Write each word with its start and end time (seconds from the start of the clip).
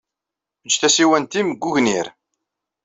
Ejj 0.65 0.75
tasiwant-nnem 0.81 1.47
deg 1.51 1.63
wegnir. 1.65 2.07